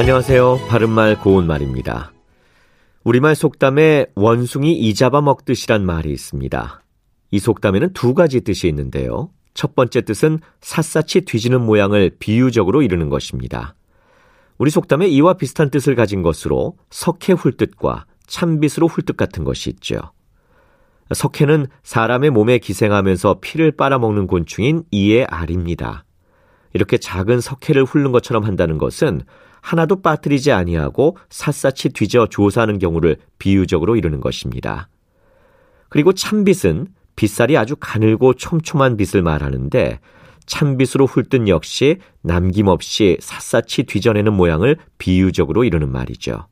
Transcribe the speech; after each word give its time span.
안녕하세요. 0.00 0.60
바른말 0.66 1.18
고운말입니다. 1.18 2.14
우리말 3.04 3.34
속담에 3.34 4.06
원숭이 4.14 4.72
이 4.72 4.94
잡아 4.94 5.20
먹듯이란 5.20 5.84
말이 5.84 6.10
있습니다. 6.10 6.82
이 7.32 7.38
속담에는 7.38 7.92
두 7.92 8.14
가지 8.14 8.40
뜻이 8.40 8.66
있는데요. 8.68 9.28
첫 9.52 9.74
번째 9.74 10.00
뜻은 10.00 10.38
샅샅이 10.62 11.26
뒤지는 11.26 11.60
모양을 11.60 12.12
비유적으로 12.18 12.80
이루는 12.80 13.10
것입니다. 13.10 13.74
우리 14.56 14.70
속담에 14.70 15.06
이와 15.06 15.34
비슷한 15.34 15.68
뜻을 15.68 15.96
가진 15.96 16.22
것으로 16.22 16.78
석회 16.88 17.34
훌뜻과 17.34 18.06
참빗으로 18.26 18.86
훌뜻 18.86 19.18
같은 19.18 19.44
것이 19.44 19.68
있죠. 19.68 20.00
석회는 21.12 21.66
사람의 21.82 22.30
몸에 22.30 22.56
기생하면서 22.56 23.40
피를 23.42 23.72
빨아먹는 23.72 24.28
곤충인 24.28 24.84
이의 24.92 25.26
알입니다. 25.26 26.06
이렇게 26.72 26.96
작은 26.96 27.42
석회를 27.42 27.84
훑는 27.84 28.12
것처럼 28.12 28.44
한다는 28.44 28.78
것은 28.78 29.24
하나도 29.60 30.02
빠뜨리지 30.02 30.52
아니하고 30.52 31.16
샅샅이 31.28 31.90
뒤져 31.90 32.26
조사하는 32.26 32.78
경우를 32.78 33.16
비유적으로 33.38 33.96
이루는 33.96 34.20
것입니다. 34.20 34.88
그리고 35.88 36.12
참빗은 36.12 36.88
빗살이 37.16 37.56
아주 37.58 37.76
가늘고 37.78 38.34
촘촘한 38.34 38.96
빗을 38.96 39.22
말하는데 39.22 40.00
참빗으로 40.46 41.06
훑든 41.06 41.48
역시 41.48 41.98
남김없이 42.22 43.18
샅샅이 43.20 43.84
뒤져내는 43.84 44.32
모양을 44.32 44.76
비유적으로 44.98 45.64
이루는 45.64 45.92
말이죠. 45.92 46.46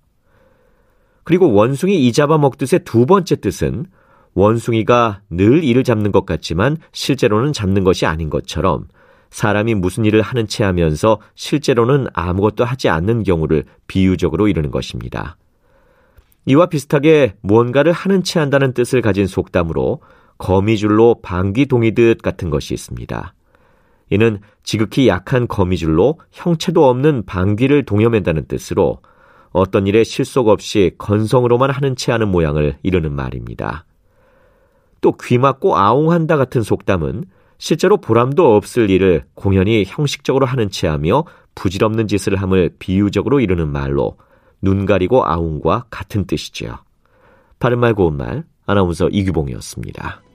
그리고 1.25 1.53
원숭이 1.53 2.07
이 2.07 2.13
잡아 2.13 2.39
먹듯의 2.39 2.85
두 2.85 3.07
번째 3.07 3.37
뜻은 3.37 3.87
원숭이가 4.35 5.23
늘 5.31 5.65
이를 5.65 5.85
잡는 5.85 6.13
것 6.13 6.27
같지만 6.27 6.77
실제로는 6.93 7.53
잡는 7.53 7.85
것이 7.85 8.07
아닌 8.07 8.31
것처럼 8.31 8.87
사람이 9.31 9.75
무슨 9.75 10.05
일을 10.05 10.23
하는 10.23 10.47
채 10.47 10.65
하면서 10.65 11.21
실제로는 11.35 12.07
아무것도 12.13 12.65
하지 12.65 12.89
않는 12.89 13.23
경우를 13.23 13.65
비유적으로 13.87 14.49
이루는 14.49 14.71
것입니다. 14.71 15.37
이와 16.47 16.67
비슷하게 16.67 17.35
무언가를 17.43 17.93
하는 17.93 18.23
채 18.23 18.41
한다는 18.41 18.73
뜻을 18.73 19.03
가진 19.03 19.27
속담으로 19.27 20.01
거미줄로 20.39 21.17
방귀 21.23 21.67
동이듯 21.67 22.23
같은 22.23 22.49
것이 22.49 22.73
있습니다. 22.73 23.35
이는 24.11 24.41
지극히 24.63 25.09
약한 25.09 25.47
거미줄로 25.47 26.19
형체도 26.31 26.89
없는 26.89 27.27
방귀를 27.27 27.85
동여맨다는 27.85 28.47
뜻으로 28.47 29.01
어떤 29.51 29.87
일에 29.87 30.05
실속 30.05 30.49
없이 30.49 30.93
건성으로만 30.99 31.71
하는 31.71 31.97
채 31.97 32.13
하는 32.13 32.29
모양을 32.29 32.79
이루는 32.83 33.13
말입니다. 33.13 33.85
또 35.01 35.13
귀맞고 35.13 35.77
아웅한다 35.77 36.37
같은 36.37 36.63
속담은 36.63 37.25
실제로 37.59 37.97
보람도 37.97 38.57
없을 38.57 38.89
일을 38.89 39.25
공연히 39.35 39.85
형식적으로 39.87 40.47
하는 40.47 40.71
채 40.71 40.87
하며 40.87 41.25
부질없는 41.55 42.07
짓을 42.07 42.37
함을 42.37 42.71
비유적으로 42.79 43.41
이루는 43.41 43.69
말로 43.69 44.17
눈 44.63 44.87
가리고 44.87 45.25
아웅과 45.25 45.87
같은 45.91 46.25
뜻이지요. 46.25 46.79
바른말 47.59 47.95
고운말 47.95 48.45
아나운서 48.67 49.09
이규봉이었습니다. 49.09 50.28